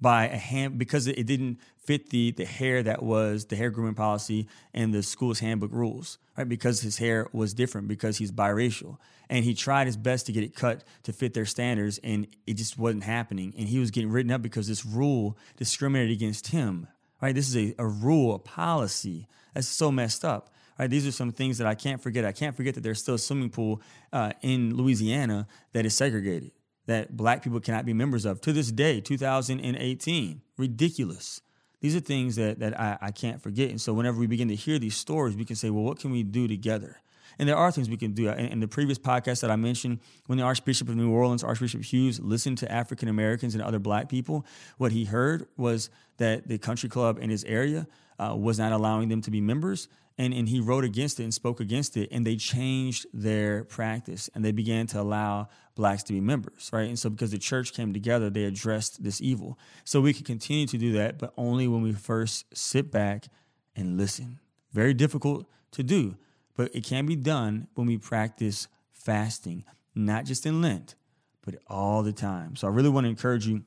[0.00, 3.94] by a hand because it didn't fit the the hair that was the hair grooming
[3.94, 6.48] policy and the school's handbook rules right?
[6.48, 8.96] Because his hair was different because he's biracial.
[9.28, 12.54] And he tried his best to get it cut to fit their standards and it
[12.54, 13.54] just wasn't happening.
[13.56, 16.88] And he was getting written up because this rule discriminated against him
[17.20, 17.34] right?
[17.34, 19.28] This is a, a rule a policy.
[19.54, 20.88] That's so messed up right?
[20.88, 22.24] These are some things that i can't forget.
[22.24, 23.82] I can't forget that there's still a swimming pool
[24.12, 26.52] uh, in louisiana that is segregated
[26.90, 30.42] that black people cannot be members of to this day, 2018.
[30.58, 31.40] Ridiculous.
[31.80, 33.70] These are things that, that I, I can't forget.
[33.70, 36.10] And so whenever we begin to hear these stories, we can say, well, what can
[36.10, 37.00] we do together?
[37.38, 38.28] And there are things we can do.
[38.28, 41.82] In, in the previous podcast that I mentioned, when the Archbishop of New Orleans, Archbishop
[41.84, 44.44] Hughes, listened to African Americans and other black people,
[44.76, 47.86] what he heard was that the country club in his area
[48.18, 49.88] uh, was not allowing them to be members
[50.20, 54.28] and, and he wrote against it and spoke against it and they changed their practice
[54.34, 56.88] and they began to allow blacks to be members right?
[56.88, 59.58] And so because the church came together they addressed this evil.
[59.84, 63.28] So we can continue to do that but only when we first sit back
[63.74, 64.38] and listen.
[64.72, 66.16] Very difficult to do
[66.54, 70.96] but it can be done when we practice fasting not just in lent
[71.42, 72.56] but all the time.
[72.56, 73.64] So i really want to encourage you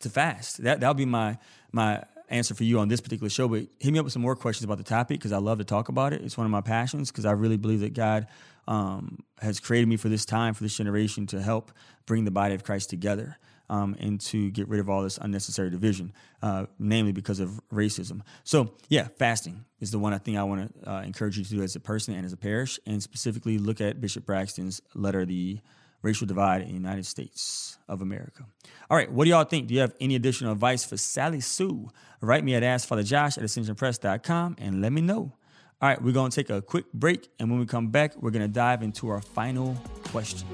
[0.00, 0.60] to fast.
[0.64, 1.38] That that'll be my
[1.70, 4.36] my answer for you on this particular show, but hit me up with some more
[4.36, 6.22] questions about the topic because I love to talk about it.
[6.22, 8.26] It's one of my passions because I really believe that God
[8.66, 11.72] um, has created me for this time, for this generation, to help
[12.06, 13.38] bring the body of Christ together.
[13.70, 18.22] Um, and to get rid of all this unnecessary division, uh, namely because of racism.
[18.42, 21.50] So, yeah, fasting is the one I think I want to uh, encourage you to
[21.50, 25.26] do as a person and as a parish, and specifically look at Bishop Braxton's letter,
[25.26, 25.60] the
[26.02, 28.44] racial divide in the United States of America.
[28.90, 29.68] All right, what do y'all think?
[29.68, 31.90] Do you have any additional advice for Sally Sue?
[32.20, 35.32] Write me at AskFatherJosh at AscensionPress.com and let me know.
[35.80, 38.32] All right, we're going to take a quick break, and when we come back, we're
[38.32, 40.48] going to dive into our final question.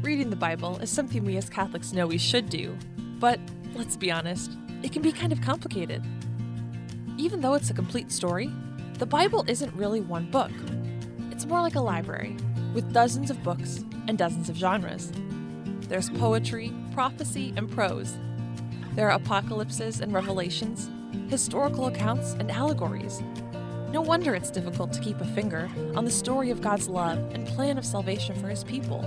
[0.00, 2.76] Reading the Bible is something we as Catholics know we should do,
[3.18, 3.40] but
[3.74, 6.02] let's be honest, it can be kind of complicated.
[7.18, 8.50] Even though it's a complete story,
[8.98, 10.50] the Bible isn't really one book.
[11.30, 12.36] It's more like a library,
[12.74, 15.12] with dozens of books and dozens of genres.
[15.88, 18.16] There's poetry, prophecy, and prose.
[18.94, 20.90] There are apocalypses and revelations,
[21.28, 23.22] historical accounts, and allegories.
[23.92, 27.46] No wonder it's difficult to keep a finger on the story of God's love and
[27.46, 29.00] plan of salvation for His people,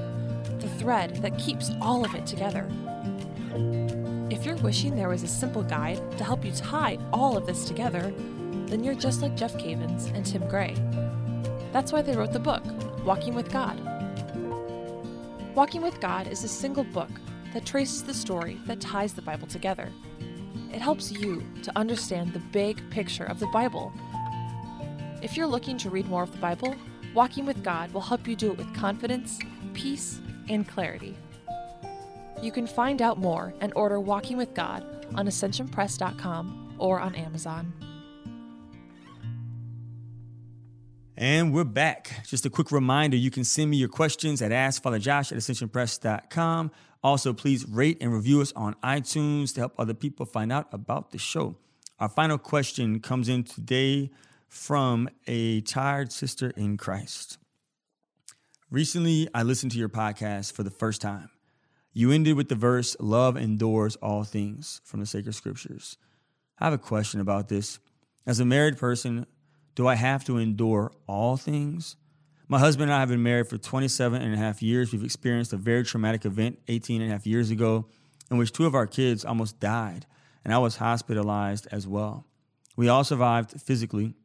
[0.59, 2.67] the thread that keeps all of it together.
[4.31, 7.65] If you're wishing there was a simple guide to help you tie all of this
[7.65, 8.13] together,
[8.67, 10.75] then you're just like Jeff Cavins and Tim Gray.
[11.73, 12.63] That's why they wrote the book,
[13.03, 13.79] Walking with God.
[15.55, 17.09] Walking with God is a single book
[17.53, 19.91] that traces the story that ties the Bible together.
[20.71, 23.91] It helps you to understand the big picture of the Bible.
[25.23, 26.75] If you're looking to read more of the Bible,
[27.15, 29.39] Walking with God will help you do it with confidence,
[29.73, 31.17] peace, and clarity.
[32.41, 34.83] You can find out more and order Walking with God
[35.15, 37.73] on ascensionpress.com or on Amazon.
[41.17, 42.25] And we're back.
[42.25, 46.71] Just a quick reminder you can send me your questions at AskFatherJosh at ascensionpress.com.
[47.03, 51.11] Also, please rate and review us on iTunes to help other people find out about
[51.11, 51.57] the show.
[51.99, 54.11] Our final question comes in today
[54.47, 57.37] from a tired sister in Christ.
[58.71, 61.29] Recently, I listened to your podcast for the first time.
[61.99, 65.97] You ended with the verse, Love endures all things from the sacred scriptures.
[66.57, 67.77] I have a question about this.
[68.25, 69.25] As a married person,
[69.75, 71.97] do I have to endure all things?
[72.47, 74.93] My husband and I have been married for 27 and a half years.
[74.93, 77.85] We've experienced a very traumatic event 18 and a half years ago
[78.31, 80.05] in which two of our kids almost died,
[80.45, 82.25] and I was hospitalized as well.
[82.77, 84.15] We all survived physically,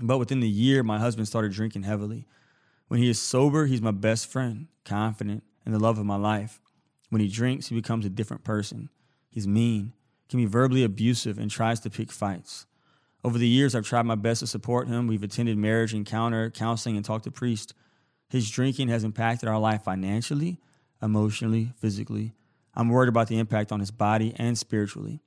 [0.00, 2.26] but within the year, my husband started drinking heavily.
[2.88, 6.60] When he is sober, he's my best friend, confident, and the love of my life.
[7.08, 8.90] When he drinks, he becomes a different person.
[9.30, 9.92] He's mean,
[10.28, 12.66] can be verbally abusive, and tries to pick fights.
[13.24, 15.06] Over the years, I've tried my best to support him.
[15.06, 17.74] We've attended marriage encounter, counseling, and talked to priests.
[18.28, 20.58] His drinking has impacted our life financially,
[21.02, 22.34] emotionally, physically.
[22.74, 25.20] I'm worried about the impact on his body and spiritually.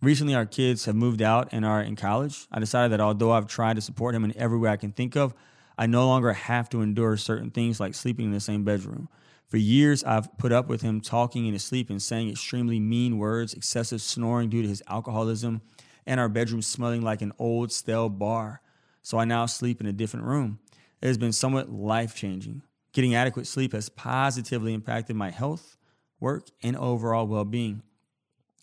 [0.00, 2.46] Recently, our kids have moved out and are in college.
[2.52, 5.16] I decided that although I've tried to support him in every way I can think
[5.16, 5.34] of,
[5.76, 9.08] I no longer have to endure certain things like sleeping in the same bedroom.
[9.48, 13.18] For years, I've put up with him talking in his sleep and saying extremely mean
[13.18, 15.62] words, excessive snoring due to his alcoholism,
[16.06, 18.60] and our bedroom smelling like an old, stale bar.
[19.02, 20.58] So I now sleep in a different room.
[21.00, 22.62] It has been somewhat life changing.
[22.92, 25.76] Getting adequate sleep has positively impacted my health,
[26.20, 27.82] work, and overall well being.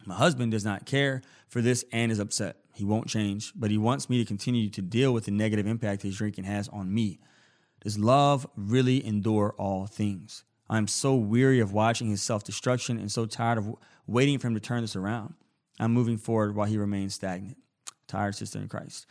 [0.05, 2.57] My husband does not care for this and is upset.
[2.73, 6.01] He won't change, but he wants me to continue to deal with the negative impact
[6.01, 7.19] his drinking has on me.
[7.81, 10.43] Does love really endure all things?
[10.71, 13.75] I'm so weary of watching his self destruction and so tired of
[14.07, 15.35] waiting for him to turn this around.
[15.79, 17.57] I'm moving forward while he remains stagnant.
[18.07, 19.05] Tired sister in Christ.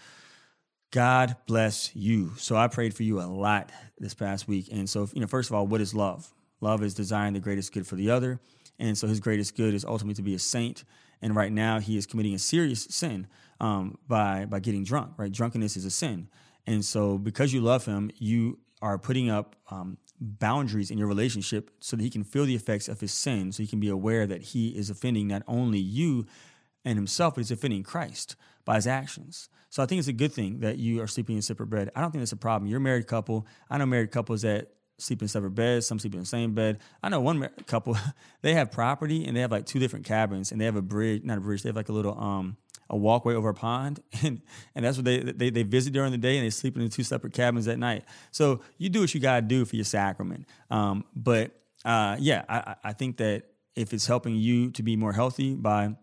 [0.90, 2.32] God bless you.
[2.36, 4.68] So I prayed for you a lot this past week.
[4.72, 6.32] And so, you know, first of all, what is love?
[6.60, 8.40] Love is desiring the greatest good for the other.
[8.78, 10.84] And so his greatest good is ultimately to be a saint.
[11.22, 13.26] And right now he is committing a serious sin
[13.60, 15.12] um, by by getting drunk.
[15.18, 16.28] Right, drunkenness is a sin.
[16.66, 21.70] And so because you love him, you are putting up um, boundaries in your relationship
[21.80, 24.26] so that he can feel the effects of his sin, so he can be aware
[24.26, 26.26] that he is offending not only you
[26.84, 29.48] and himself, but he's offending Christ by his actions.
[29.70, 31.90] So I think it's a good thing that you are sleeping in separate bed.
[31.94, 32.68] I don't think that's a problem.
[32.68, 33.46] You're a married couple.
[33.70, 35.86] I know married couples that sleep in separate beds.
[35.86, 36.80] Some sleep in the same bed.
[37.02, 37.96] I know one couple,
[38.42, 41.24] they have property and they have like two different cabins and they have a bridge,
[41.24, 41.62] not a bridge.
[41.62, 42.56] They have like a little um
[42.90, 44.42] a walkway over a pond, and
[44.74, 46.88] and that's what they they they visit during the day and they sleep in the
[46.88, 48.04] two separate cabins at night.
[48.30, 50.46] So you do what you gotta do for your sacrament.
[50.70, 51.52] Um, but
[51.84, 53.44] uh, yeah, I I think that
[53.76, 55.94] if it's helping you to be more healthy by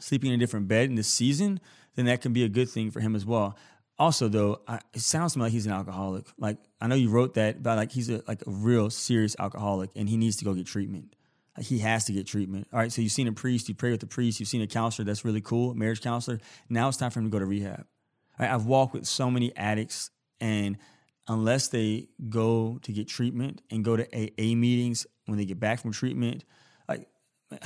[0.00, 1.60] sleeping in a different bed in this season,
[1.94, 3.56] then that can be a good thing for him as well.
[3.96, 6.26] Also, though, I, it sounds to me like he's an alcoholic.
[6.36, 9.90] Like I know you wrote that, but like he's a like a real serious alcoholic,
[9.94, 11.14] and he needs to go get treatment.
[11.60, 12.66] He has to get treatment.
[12.72, 14.66] All right, so you've seen a priest, you pray with the priest, you've seen a
[14.66, 16.40] counselor that's really cool, marriage counselor.
[16.68, 17.86] Now it's time for him to go to rehab.
[18.38, 20.76] I've walked with so many addicts, and
[21.28, 25.80] unless they go to get treatment and go to AA meetings when they get back
[25.80, 26.44] from treatment,
[26.88, 27.08] like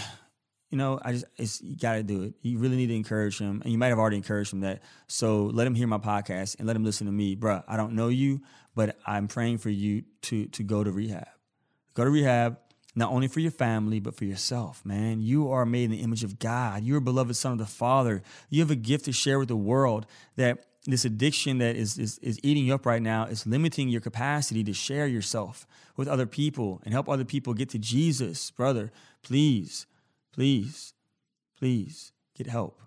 [0.70, 2.34] you know, I just it's you got to do it.
[2.42, 4.82] You really need to encourage him, and you might have already encouraged him that.
[5.06, 7.64] So let him hear my podcast and let him listen to me, bruh.
[7.66, 8.42] I don't know you,
[8.74, 11.28] but I'm praying for you to to go to rehab.
[11.94, 12.58] Go to rehab,
[12.98, 15.20] not only for your family but for yourself, man.
[15.20, 16.84] You are made in the image of God.
[16.84, 18.22] You're a beloved son of the Father.
[18.50, 20.06] You have a gift to share with the world.
[20.36, 24.00] That this addiction that is, is is eating you up right now is limiting your
[24.00, 28.90] capacity to share yourself with other people and help other people get to Jesus, brother.
[29.22, 29.86] Please
[30.38, 30.94] please,
[31.58, 32.80] please get help,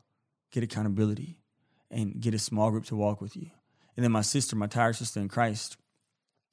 [0.52, 1.36] get accountability,
[1.90, 3.50] and get a small group to walk with you.
[3.98, 5.76] And then my sister, my tired sister in Christ,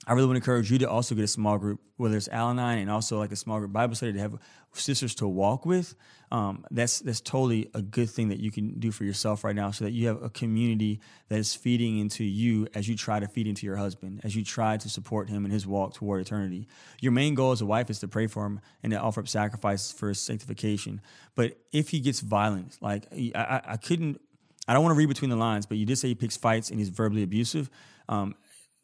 [0.07, 2.91] I really would encourage you to also get a small group, whether it's Al-Anon and
[2.91, 4.39] also like a small group Bible study to have
[4.73, 5.95] sisters to walk with.
[6.31, 9.71] Um, that's that's totally a good thing that you can do for yourself right now,
[9.71, 13.27] so that you have a community that is feeding into you as you try to
[13.27, 16.69] feed into your husband, as you try to support him in his walk toward eternity.
[17.01, 19.29] Your main goal as a wife is to pray for him and to offer up
[19.29, 21.01] sacrifices for his sanctification.
[21.35, 24.21] But if he gets violent, like I, I couldn't,
[24.67, 26.71] I don't want to read between the lines, but you did say he picks fights
[26.71, 27.71] and he's verbally abusive.
[28.09, 28.35] Um,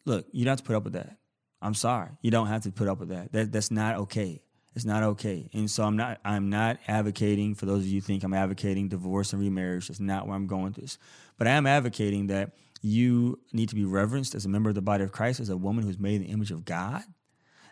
[0.05, 1.17] look, you don't have to put up with that.
[1.64, 2.11] I'm sorry.
[2.21, 3.33] You don't have to put up with that.
[3.33, 4.43] That that's not okay.
[4.75, 5.49] It's not okay.
[5.55, 9.33] And so I'm not I'm not advocating for those of you think I'm advocating divorce
[9.33, 9.88] and remarriage.
[9.88, 10.99] That's not where I'm going with this.
[11.38, 14.83] But I am advocating that you need to be reverenced as a member of the
[14.83, 17.03] body of Christ, as a woman who's made in the image of God.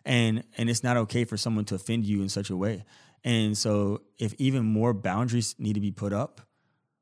[0.04, 2.84] And and it's not okay for someone to offend you in such a way.
[3.24, 6.40] And so if even more boundaries need to be put up,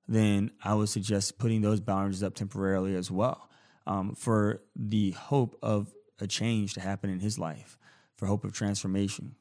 [0.08, 3.49] then I would suggest putting those boundaries up temporarily as well
[3.90, 7.76] um, for the hope of a change to happen in his life,
[8.16, 9.34] for hope of transformation.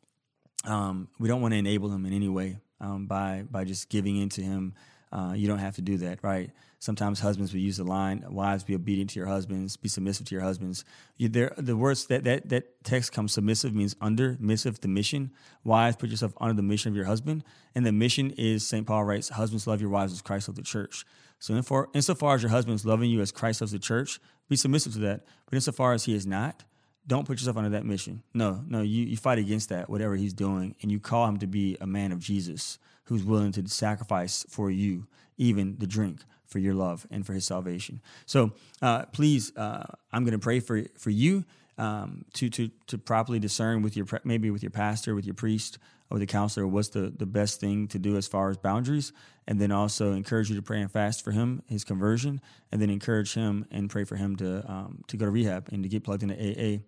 [0.65, 4.17] Um, we don't want to enable him in any way um, by by just giving
[4.17, 4.73] in to him.
[5.11, 6.51] Uh, you don't have to do that, right?
[6.79, 10.35] Sometimes husbands will use the line, "Wives, be obedient to your husbands, be submissive to
[10.35, 10.83] your husbands."
[11.17, 15.31] You, the words that that that text comes submissive means under, missive the mission.
[15.63, 17.43] Wives, put yourself under the mission of your husband,
[17.75, 20.63] and the mission is Saint Paul writes, "Husbands, love your wives as Christ loved the
[20.63, 21.05] church."
[21.39, 24.93] So, insofar as your husband is loving you as Christ loves the church, be submissive
[24.93, 25.25] to that.
[25.45, 26.63] But insofar as he is not,
[27.07, 28.23] don't put yourself under that mission.
[28.33, 31.47] No, no, you, you fight against that, whatever he's doing, and you call him to
[31.47, 36.59] be a man of Jesus who's willing to sacrifice for you, even the drink for
[36.59, 38.01] your love and for his salvation.
[38.25, 41.45] So uh, please, uh, I'm going to pray for for you
[41.77, 45.79] um, to to to properly discern with your maybe with your pastor, with your priest,
[46.09, 49.13] or the counselor what's the, the best thing to do as far as boundaries
[49.49, 52.39] and then also encourage you to pray and fast for him his conversion
[52.71, 55.83] and then encourage him and pray for him to um, to go to rehab and
[55.83, 56.79] to get plugged into aa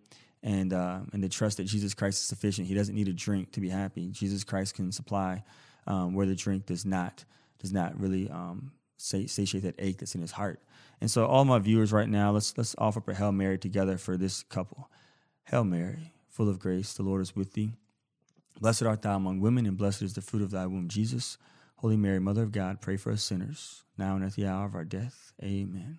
[0.44, 3.52] and uh, and to trust that jesus christ is sufficient he doesn't need a drink
[3.52, 5.44] to be happy jesus christ can supply
[5.88, 7.26] um, where the drink does not
[7.60, 10.62] does not really um, satiate that ache that's in his heart.
[11.00, 13.98] And so, all my viewers right now, let's let's offer up a Hail Mary together
[13.98, 14.90] for this couple.
[15.46, 17.74] Hail Mary, full of grace, the Lord is with thee.
[18.60, 21.38] Blessed art thou among women, and blessed is the fruit of thy womb, Jesus.
[21.82, 24.76] Holy Mary, Mother of God, pray for us sinners, now and at the hour of
[24.76, 25.34] our death.
[25.42, 25.98] Amen.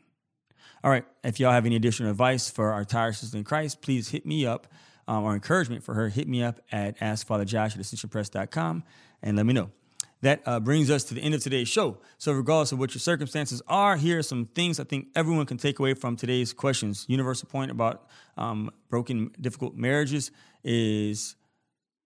[0.85, 4.11] All right, if y'all have any additional advice for our tire sister in Christ, please
[4.11, 4.69] hit me up
[5.09, 8.85] um, or encouragement for her, hit me up at askfatherjosh at ascensionpress.com
[9.25, 9.73] and let me know.
[10.21, 11.99] That uh, brings us to the end of today's show.
[12.17, 15.59] So, regardless of what your circumstances are, here are some things I think everyone can
[15.59, 17.07] take away from today's questions.
[17.09, 18.07] Universal point about
[18.37, 20.31] um, broken, difficult marriages
[20.63, 21.35] is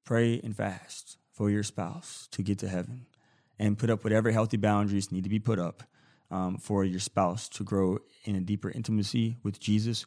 [0.07, 3.05] pray and fast for your spouse to get to heaven
[3.59, 5.83] and put up whatever healthy boundaries need to be put up
[6.31, 10.05] um, for your spouse to grow in a deeper intimacy with Jesus,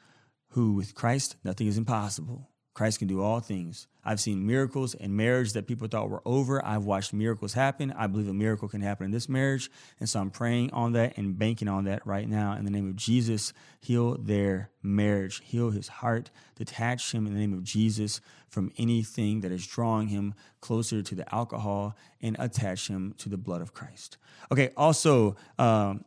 [0.50, 2.50] who with Christ, nothing is impossible.
[2.80, 3.88] Christ can do all things.
[4.06, 6.66] I've seen miracles in marriage that people thought were over.
[6.66, 7.92] I've watched miracles happen.
[7.92, 9.70] I believe a miracle can happen in this marriage.
[10.00, 12.54] And so I'm praying on that and banking on that right now.
[12.54, 13.52] In the name of Jesus,
[13.82, 19.42] heal their marriage, heal his heart, detach him in the name of Jesus from anything
[19.42, 23.74] that is drawing him closer to the alcohol and attach him to the blood of
[23.74, 24.18] Christ.
[24.54, 26.06] Okay, also, um,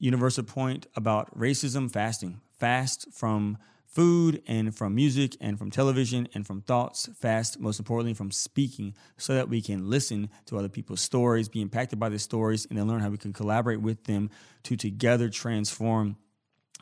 [0.00, 2.40] universal point about racism fasting.
[2.58, 3.56] Fast from
[3.92, 8.94] food and from music and from television and from thoughts, fast, most importantly, from speaking,
[9.18, 12.78] so that we can listen to other people's stories, be impacted by their stories, and
[12.78, 14.30] then learn how we can collaborate with them
[14.62, 16.16] to together transform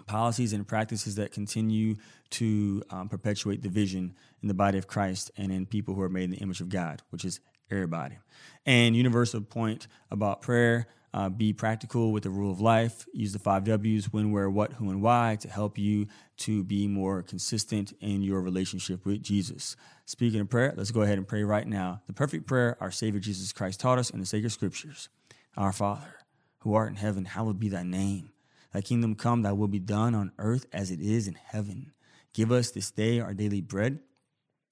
[0.07, 1.97] policies and practices that continue
[2.31, 6.25] to um, perpetuate division in the body of Christ and in people who are made
[6.25, 7.41] in the image of God, which is
[7.71, 8.19] everybody.
[8.67, 13.07] And universal point about prayer uh, be practical with the rule of life.
[13.13, 16.07] Use the five W's when, where, what, who, and why to help you
[16.39, 19.77] to be more consistent in your relationship with Jesus.
[20.07, 22.03] Speaking of prayer, let's go ahead and pray right now.
[22.07, 25.09] The perfect prayer our Savior Jesus Christ taught us in the sacred scriptures
[25.57, 26.15] Our Father,
[26.61, 28.31] who art in heaven, hallowed be thy name.
[28.73, 31.93] Thy kingdom come, thy will be done on earth as it is in heaven.
[32.33, 33.99] Give us this day our daily bread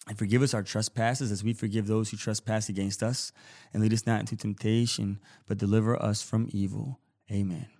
[0.09, 3.33] and forgive us our trespasses as we forgive those who trespass against us.
[3.73, 6.99] And lead us not into temptation, but deliver us from evil.
[7.31, 7.78] Amen.